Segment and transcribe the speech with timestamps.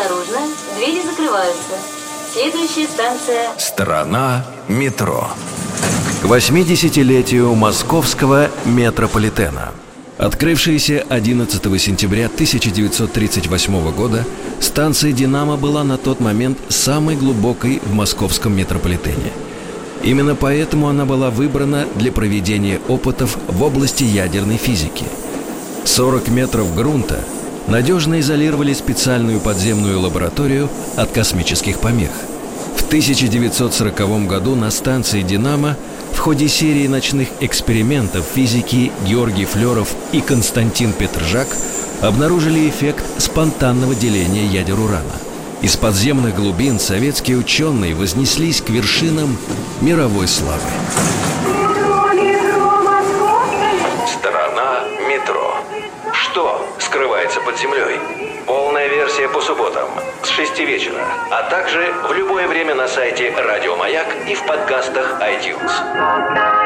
[0.00, 0.38] Осторожно,
[0.76, 1.74] двери закрываются.
[2.32, 3.50] Следующая станция...
[3.58, 5.28] Страна метро.
[6.22, 9.72] К 80-летию московского метрополитена.
[10.16, 14.24] Открывшаяся 11 сентября 1938 года,
[14.58, 19.32] станция «Динамо» была на тот момент самой глубокой в московском метрополитене.
[20.02, 25.04] Именно поэтому она была выбрана для проведения опытов в области ядерной физики.
[25.84, 27.22] 40 метров грунта
[27.70, 32.10] надежно изолировали специальную подземную лабораторию от космических помех.
[32.76, 35.76] В 1940 году на станции «Динамо»
[36.12, 41.48] в ходе серии ночных экспериментов физики Георгий Флеров и Константин Петржак
[42.02, 45.14] обнаружили эффект спонтанного деления ядер урана.
[45.62, 49.36] Из подземных глубин советские ученые вознеслись к вершинам
[49.80, 50.60] мировой славы.
[54.06, 55.59] Страна метро.
[56.12, 57.98] Что скрывается под землей?
[58.46, 59.88] Полная версия по субботам
[60.22, 65.20] с 6 вечера, а также в любое время на сайте Радио Маяк и в подкастах
[65.20, 66.59] iTunes.